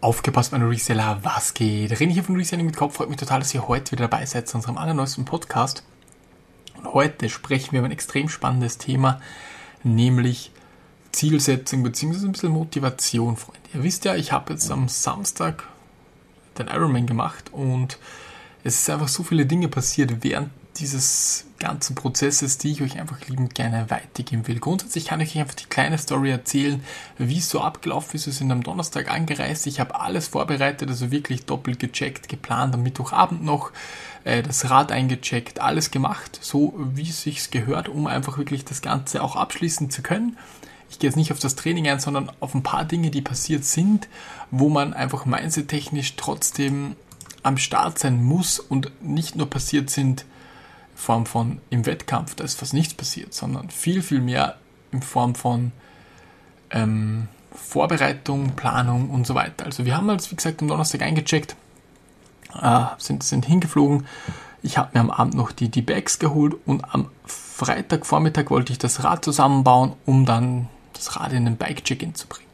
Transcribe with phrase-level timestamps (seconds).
[0.00, 1.90] Aufgepasst, meine Reseller, was geht?
[1.90, 2.94] René hier von Reselling mit Kopf.
[2.94, 5.82] Freut mich total, dass ihr heute wieder dabei seid zu unserem allerneuesten Podcast.
[6.76, 9.20] Und heute sprechen wir über ein extrem spannendes Thema,
[9.82, 10.52] nämlich
[11.10, 12.26] Zielsetzung bzw.
[12.26, 13.58] ein bisschen Motivation, Freunde.
[13.74, 15.64] Ihr wisst ja, ich habe jetzt am Samstag
[16.58, 17.98] den Ironman gemacht und
[18.62, 23.20] es ist einfach so viele Dinge passiert während dieses ganzen Prozesses, die ich euch einfach
[23.28, 24.60] liebend gerne weitergeben will.
[24.60, 26.82] Grundsätzlich kann ich euch einfach die kleine Story erzählen,
[27.18, 28.26] wie es so abgelaufen ist.
[28.26, 29.66] Wir sind am Donnerstag angereist.
[29.66, 33.72] Ich habe alles vorbereitet, also wirklich doppelt gecheckt, geplant, am Mittwochabend noch
[34.24, 38.80] äh, das Rad eingecheckt, alles gemacht, so wie es sich gehört, um einfach wirklich das
[38.80, 40.36] Ganze auch abschließen zu können.
[40.90, 43.64] Ich gehe jetzt nicht auf das Training ein, sondern auf ein paar Dinge, die passiert
[43.64, 44.08] sind,
[44.50, 46.96] wo man einfach mindset-technisch trotzdem
[47.42, 50.24] am Start sein muss und nicht nur passiert sind,
[50.98, 54.56] Form von im Wettkampf, da ist fast nichts passiert, sondern viel, viel mehr
[54.90, 55.70] in Form von
[56.70, 59.64] ähm, Vorbereitung, Planung und so weiter.
[59.64, 61.54] Also wir haben als, wie gesagt, am Donnerstag eingecheckt,
[62.60, 64.08] äh, sind, sind hingeflogen.
[64.60, 68.78] Ich habe mir am Abend noch die, die Bags geholt und am Freitagvormittag wollte ich
[68.78, 72.50] das Rad zusammenbauen, um dann das Rad in den Bike-Check-In zu bringen.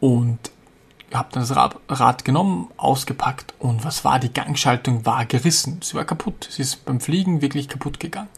[0.00, 0.38] Und
[1.14, 4.18] habe dann das Rad, genommen, ausgepackt und was war?
[4.18, 5.80] Die Gangschaltung war gerissen.
[5.82, 6.48] Sie war kaputt.
[6.50, 8.28] Sie ist beim Fliegen wirklich kaputt gegangen.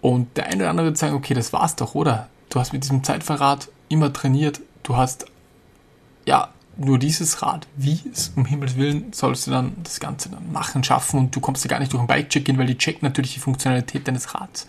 [0.00, 2.28] Und der eine oder andere wird sagen, okay, das war's doch, oder?
[2.48, 4.60] Du hast mit diesem Zeitverrat immer trainiert.
[4.82, 5.26] Du hast,
[6.26, 7.66] ja, nur dieses Rad.
[7.76, 11.40] Wie es um Himmels Willen sollst du dann das Ganze dann machen, schaffen und du
[11.40, 14.66] kommst ja gar nicht durch ein Bike-Check-In, weil die checkt natürlich die Funktionalität deines Rads.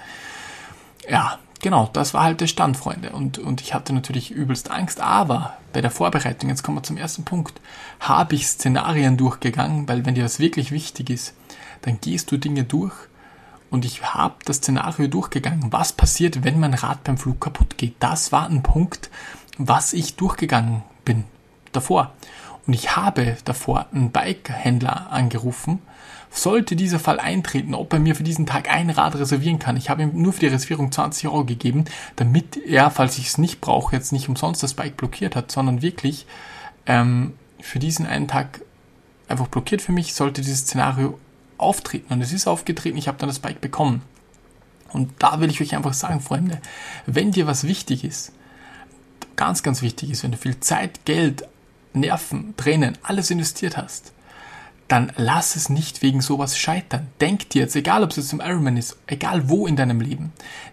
[1.09, 3.11] Ja, genau, das war halt der Stand, Freunde.
[3.11, 6.97] Und, und ich hatte natürlich übelst Angst, aber bei der Vorbereitung, jetzt kommen wir zum
[6.97, 7.59] ersten Punkt,
[7.99, 11.33] habe ich Szenarien durchgegangen, weil wenn dir das wirklich wichtig ist,
[11.81, 12.93] dann gehst du Dinge durch
[13.69, 15.71] und ich habe das Szenario durchgegangen.
[15.71, 17.95] Was passiert, wenn mein Rad beim Flug kaputt geht?
[17.99, 19.09] Das war ein Punkt,
[19.57, 21.25] was ich durchgegangen bin
[21.71, 22.13] davor.
[22.67, 25.79] Und ich habe davor einen Bike-Händler angerufen
[26.29, 29.77] sollte dieser Fall eintreten, ob er mir für diesen Tag ein Rad reservieren kann.
[29.77, 31.85] Ich habe ihm nur für die Reservierung 20 Euro gegeben,
[32.15, 35.81] damit er, falls ich es nicht brauche, jetzt nicht umsonst das Bike blockiert hat, sondern
[35.81, 36.25] wirklich
[36.85, 38.61] ähm, für diesen einen Tag
[39.27, 41.17] einfach blockiert für mich, sollte dieses Szenario
[41.57, 42.13] auftreten.
[42.13, 44.01] Und es ist aufgetreten, ich habe dann das Bike bekommen.
[44.93, 46.61] Und da will ich euch einfach sagen, Freunde,
[47.05, 48.31] wenn dir was wichtig ist,
[49.35, 51.47] ganz, ganz wichtig ist, wenn du viel Zeit, Geld,
[51.99, 54.11] Nerven, Tränen, alles investiert hast,
[54.87, 57.07] dann lass es nicht wegen sowas scheitern.
[57.19, 60.31] Denk dir jetzt, egal ob es jetzt im Ironman ist, egal wo in deinem Leben,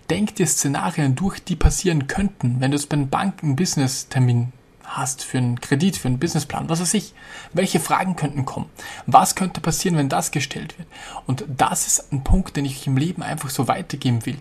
[0.09, 4.53] denk dir Szenarien durch, die passieren könnten, wenn du es bei einer Bank einen Business-Termin
[4.84, 7.15] hast für einen Kredit, für einen Businessplan, was weiß ich.
[7.53, 8.69] Welche Fragen könnten kommen?
[9.07, 10.89] Was könnte passieren, wenn das gestellt wird?
[11.27, 14.39] Und das ist ein Punkt, den ich im Leben einfach so weitergeben will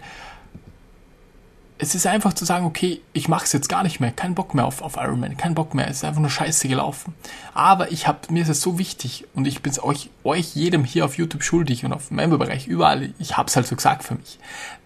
[1.84, 4.54] es ist einfach zu sagen, okay, ich mache es jetzt gar nicht mehr, kein Bock
[4.54, 7.14] mehr auf, auf Ironman, kein Bock mehr, es ist einfach nur scheiße gelaufen.
[7.54, 10.86] Aber ich habe mir ist es so wichtig und ich bin es euch, euch jedem
[10.86, 14.16] hier auf YouTube schuldig und auf Memberbereich überall, ich habe es halt so gesagt für
[14.16, 14.40] mich,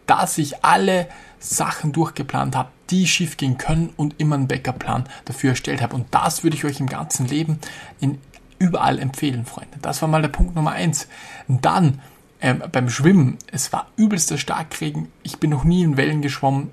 [0.07, 1.07] dass ich alle
[1.39, 5.95] Sachen durchgeplant habe, die schief gehen können und immer einen Backup-Plan dafür erstellt habe.
[5.95, 7.59] Und das würde ich euch im ganzen Leben
[7.99, 8.17] in
[8.57, 9.77] überall empfehlen, Freunde.
[9.81, 11.07] Das war mal der Punkt Nummer eins.
[11.47, 12.01] Und dann
[12.41, 15.09] ähm, beim Schwimmen, es war übelster Starkregen.
[15.23, 16.69] Ich bin noch nie in Wellen geschwommen.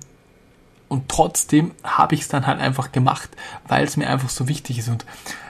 [0.87, 3.29] Und trotzdem habe ich es dann halt einfach gemacht,
[3.67, 4.89] weil es mir einfach so wichtig ist.
[4.89, 5.05] Und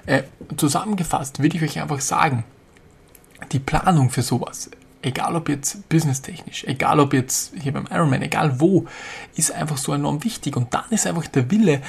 [0.05, 0.23] äh,
[0.55, 2.43] zusammengefasst würde ich euch einfach sagen,
[3.51, 4.69] die Planung für sowas,
[5.01, 8.85] egal ob jetzt businesstechnisch, egal ob jetzt hier beim Ironman, egal wo,
[9.35, 10.55] ist einfach so enorm wichtig.
[10.55, 11.81] Und dann ist einfach der Wille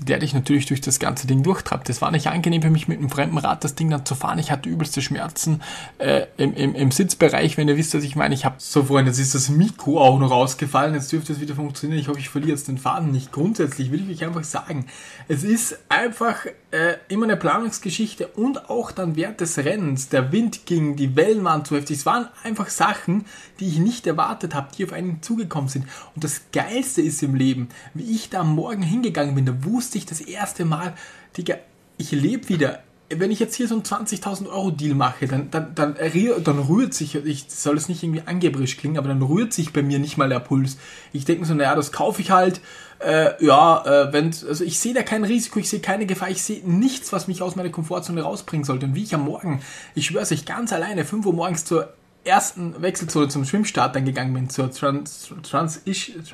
[0.00, 1.88] der dich natürlich durch das ganze Ding durchtreibt.
[1.88, 4.38] Das war nicht angenehm für mich mit einem fremden Rad das Ding dann zu fahren.
[4.38, 5.62] Ich hatte übelste Schmerzen
[5.98, 8.34] äh, im, im, im Sitzbereich, wenn ihr wisst, was ich meine.
[8.34, 10.94] Ich habe so Freunde, jetzt ist das Mikro auch noch rausgefallen.
[10.94, 12.00] Jetzt dürfte es wieder funktionieren.
[12.00, 13.32] Ich hoffe, ich verliere jetzt den Faden nicht.
[13.32, 14.86] Grundsätzlich will ich euch einfach sagen,
[15.26, 20.08] es ist einfach äh, immer eine Planungsgeschichte und auch dann während des Rennens.
[20.08, 21.98] Der Wind ging, die Wellen waren zu heftig.
[21.98, 23.24] Es waren einfach Sachen,
[23.58, 25.86] die ich nicht erwartet habe, die auf einen zugekommen sind.
[26.14, 29.87] Und das Geilste ist im Leben, wie ich da am Morgen hingegangen bin, da wusste
[29.88, 30.92] wusste ich das erste Mal,
[31.38, 31.54] Digga,
[31.96, 32.80] ich lebe wieder.
[33.08, 36.92] Wenn ich jetzt hier so einen 20.000 Euro Deal mache, dann, dann, dann, dann rührt
[36.92, 40.18] sich, ich soll es nicht irgendwie angeberisch klingen, aber dann rührt sich bei mir nicht
[40.18, 40.76] mal der Puls.
[41.14, 42.60] Ich denke so, naja, das kaufe ich halt,
[42.98, 46.42] äh, ja, äh, wenn, also ich sehe da kein Risiko, ich sehe keine Gefahr, ich
[46.42, 48.84] sehe nichts, was mich aus meiner Komfortzone rausbringen sollte.
[48.84, 49.62] Und wie ich am Morgen,
[49.94, 51.94] ich schwöre euch, ganz alleine, 5 Uhr morgens zur
[52.24, 56.24] ersten Wechselzone zum Schwimmstart dann gegangen bin, zur Trans Transition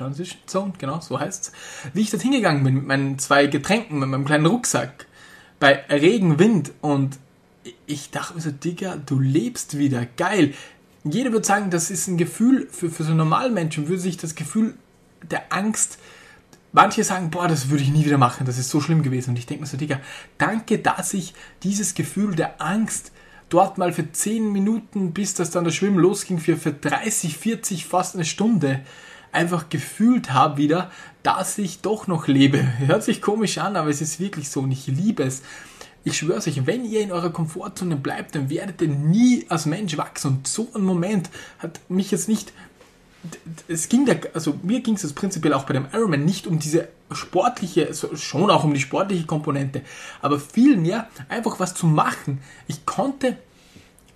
[0.45, 1.51] Zone, genau, so heißt's,
[1.93, 5.05] wie ich dort hingegangen bin mit meinen zwei Getränken, mit meinem kleinen Rucksack,
[5.59, 7.17] bei Regen, Wind und
[7.87, 10.53] ich dachte mir so, Digga, du lebst wieder, geil.
[11.03, 14.35] Jeder würde sagen, das ist ein Gefühl, für, für so normalen Menschen würde sich das
[14.35, 14.75] Gefühl
[15.23, 15.97] der Angst
[16.75, 19.31] manche sagen, boah, das würde ich nie wieder machen, das ist so schlimm gewesen.
[19.31, 20.01] Und ich denke mir so, Digga,
[20.37, 21.33] danke, dass ich
[21.63, 23.11] dieses Gefühl der Angst
[23.49, 27.85] dort mal für 10 Minuten, bis das dann das Schwimmen losging, für, für 30, 40,
[27.85, 28.81] fast eine Stunde,
[29.31, 30.91] einfach gefühlt habe wieder,
[31.23, 32.65] dass ich doch noch lebe.
[32.79, 35.43] Hört sich komisch an, aber es ist wirklich so und ich liebe es.
[36.03, 39.97] Ich schwöre euch, wenn ihr in eurer Komfortzone bleibt, dann werdet ihr nie als Mensch
[39.97, 40.27] wachsen.
[40.27, 42.53] Und so ein Moment hat mich jetzt nicht
[43.67, 46.87] es ging der, also mir ging es prinzipiell auch bei dem Ironman nicht um diese
[47.11, 49.81] sportliche, schon auch um die sportliche Komponente,
[50.21, 52.41] aber vielmehr einfach was zu machen.
[52.67, 53.37] Ich konnte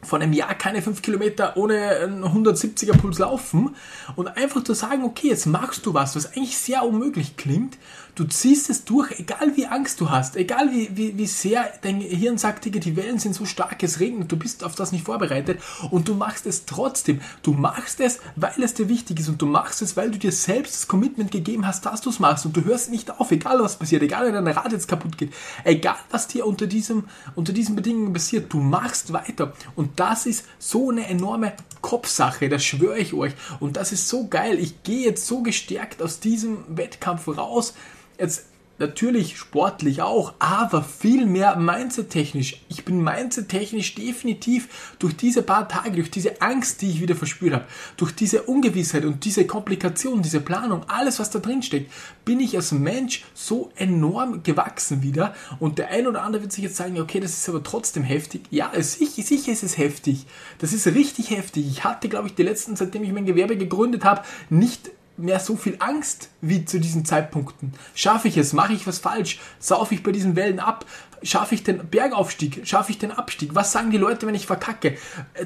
[0.01, 3.75] von einem Jahr keine 5 Kilometer ohne einen 170er Puls laufen
[4.15, 7.77] und einfach zu sagen, okay, jetzt machst du was, was eigentlich sehr unmöglich klingt,
[8.15, 12.00] du ziehst es durch, egal wie Angst du hast, egal wie, wie, wie sehr dein
[12.00, 15.59] Hirn sagt, die Wellen sind so stark, es regnet, du bist auf das nicht vorbereitet
[15.91, 17.21] und du machst es trotzdem.
[17.44, 20.31] Du machst es, weil es dir wichtig ist und du machst es, weil du dir
[20.31, 23.59] selbst das Commitment gegeben hast, dass du es machst und du hörst nicht auf, egal
[23.59, 25.33] was passiert, egal wenn dein Rad jetzt kaputt geht,
[25.63, 30.45] egal was dir unter, diesem, unter diesen Bedingungen passiert, du machst weiter und das ist
[30.57, 33.33] so eine enorme Kopfsache, das schwöre ich euch.
[33.59, 34.59] Und das ist so geil.
[34.59, 37.73] Ich gehe jetzt so gestärkt aus diesem Wettkampf raus.
[38.19, 38.48] Jetzt
[38.80, 42.62] natürlich sportlich auch, aber viel mehr mindset-technisch.
[42.69, 47.54] Ich bin mindset-technisch definitiv durch diese paar Tage, durch diese Angst, die ich wieder verspürt
[47.54, 47.66] habe,
[47.98, 51.92] durch diese Ungewissheit und diese Komplikation, diese Planung, alles, was da drin steckt,
[52.25, 55.36] bin ich als Mensch so enorm gewachsen wieder.
[55.60, 58.44] Und der ein oder andere wird sich jetzt sagen, okay, das ist aber trotzdem heftig.
[58.50, 60.25] Ja, sicher, sicher ist es heftig.
[60.60, 61.68] Das ist richtig heftig.
[61.68, 64.89] Ich hatte, glaube ich, die letzten, seitdem ich mein Gewerbe gegründet habe, nicht
[65.19, 67.74] mehr so viel Angst wie zu diesen Zeitpunkten.
[67.94, 68.54] Schaffe ich es?
[68.54, 69.39] Mache ich was falsch?
[69.60, 70.86] Saufe ich bei diesen Wellen ab?
[71.21, 72.66] Schaffe ich den Bergaufstieg?
[72.66, 73.54] Schaffe ich den Abstieg?
[73.54, 74.98] Was sagen die Leute, wenn ich verkacke?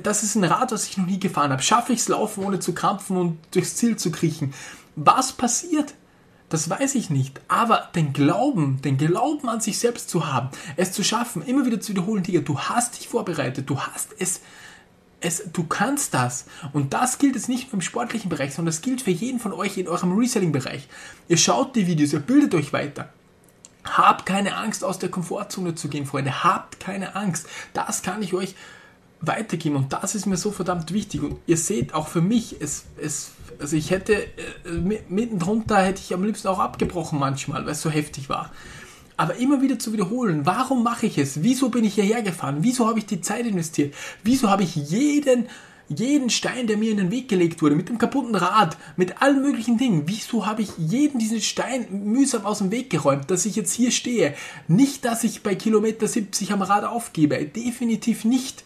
[0.03, 1.61] Das ist ein Rad, was ich noch nie gefahren habe.
[1.61, 4.53] Schaffe ich es laufen, ohne zu krampfen und durchs Ziel zu kriechen?
[4.95, 5.95] Was passiert?
[6.49, 7.41] Das weiß ich nicht.
[7.47, 11.81] Aber den Glauben, den Glauben an sich selbst zu haben, es zu schaffen, immer wieder
[11.81, 14.41] zu wiederholen, Digga, du hast dich vorbereitet, du hast es
[15.23, 16.45] es, du kannst das.
[16.73, 19.53] Und das gilt jetzt nicht nur im sportlichen Bereich, sondern das gilt für jeden von
[19.53, 20.87] euch in eurem Reselling-Bereich.
[21.27, 23.09] Ihr schaut die Videos, ihr bildet euch weiter.
[23.85, 26.43] Habt keine Angst, aus der Komfortzone zu gehen, Freunde.
[26.43, 27.47] Habt keine Angst.
[27.73, 28.55] Das kann ich euch
[29.25, 31.21] weitergeben und das ist mir so verdammt wichtig.
[31.21, 36.01] Und ihr seht auch für mich, es, es, also ich hätte äh, mitten drunter hätte
[36.01, 38.51] ich am liebsten auch abgebrochen manchmal, weil es so heftig war
[39.17, 41.43] aber immer wieder zu wiederholen, warum mache ich es?
[41.43, 42.57] Wieso bin ich hierher gefahren?
[42.61, 43.93] Wieso habe ich die Zeit investiert?
[44.23, 45.47] Wieso habe ich jeden,
[45.87, 49.41] jeden Stein, der mir in den Weg gelegt wurde, mit dem kaputten Rad, mit allen
[49.41, 53.55] möglichen Dingen, wieso habe ich jeden diesen Stein mühsam aus dem Weg geräumt, dass ich
[53.55, 54.33] jetzt hier stehe?
[54.67, 58.63] Nicht, dass ich bei Kilometer 70 am Rad aufgebe, definitiv nicht.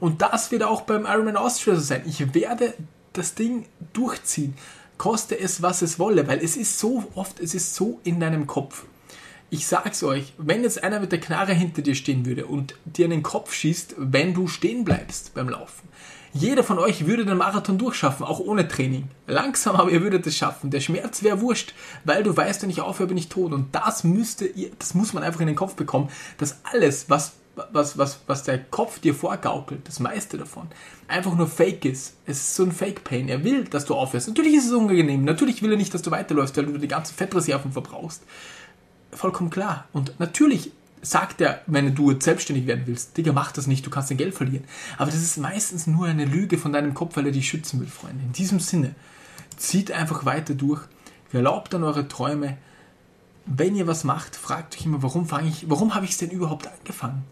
[0.00, 2.02] Und das wird auch beim Ironman Austria so sein.
[2.06, 2.74] Ich werde
[3.12, 4.54] das Ding durchziehen,
[4.98, 8.46] koste es, was es wolle, weil es ist so oft, es ist so in deinem
[8.46, 8.84] Kopf
[9.50, 13.04] ich sag's euch, wenn jetzt einer mit der Knarre hinter dir stehen würde und dir
[13.04, 15.88] in den Kopf schießt, wenn du stehen bleibst beim Laufen.
[16.32, 19.08] Jeder von euch würde den Marathon durchschaffen, auch ohne Training.
[19.26, 20.70] Langsam, aber ihr würdet es schaffen.
[20.70, 21.72] Der Schmerz wäre wurscht,
[22.04, 23.52] weil du weißt, wenn ich aufhöre, bin ich tot.
[23.52, 27.36] Und das müsste ihr, das muss man einfach in den Kopf bekommen, dass alles, was,
[27.72, 30.66] was, was, was der Kopf dir vorgaukelt, das meiste davon,
[31.08, 32.16] einfach nur Fake ist.
[32.26, 33.30] Es ist so ein Fake-Pain.
[33.30, 34.28] Er will, dass du aufhörst.
[34.28, 35.24] Natürlich ist es unangenehm.
[35.24, 38.24] Natürlich will er nicht, dass du weiterläufst, weil du die ganzen Fettreserven verbrauchst
[39.16, 39.86] vollkommen klar.
[39.92, 40.72] Und natürlich
[41.02, 44.34] sagt er, wenn du selbstständig werden willst, Digga, mach das nicht, du kannst dein Geld
[44.34, 44.64] verlieren.
[44.98, 47.86] Aber das ist meistens nur eine Lüge von deinem Kopf, weil er dich schützen will,
[47.86, 48.24] Freunde.
[48.24, 48.94] In diesem Sinne,
[49.56, 50.82] zieht einfach weiter durch,
[51.32, 52.56] erlaubt an eure Träume.
[53.44, 56.30] Wenn ihr was macht, fragt euch immer, warum fange ich, warum habe ich es denn
[56.30, 57.24] überhaupt angefangen?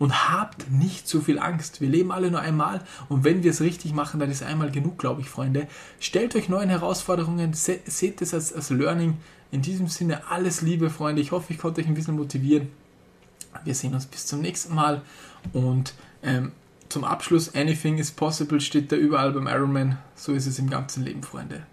[0.00, 1.80] Und habt nicht so viel Angst.
[1.82, 4.98] Wir leben alle nur einmal und wenn wir es richtig machen, dann ist einmal genug,
[4.98, 5.68] glaube ich, Freunde.
[6.00, 9.18] Stellt euch neuen Herausforderungen, se seht es als, als Learning,
[9.52, 11.20] in diesem Sinne alles Liebe, Freunde.
[11.20, 12.68] Ich hoffe, ich konnte euch ein bisschen motivieren.
[13.64, 15.02] Wir sehen uns bis zum nächsten Mal.
[15.52, 16.52] Und ähm,
[16.88, 19.98] zum Abschluss, anything is possible steht da überall beim Ironman.
[20.14, 21.66] So ist es im ganzen Leben, Freunde.